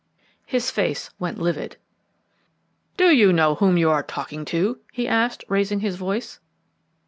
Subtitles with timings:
[0.47, 1.77] His face went livid.
[2.97, 6.39] "Do you know whom you are talking to?" he asked, raising his voice.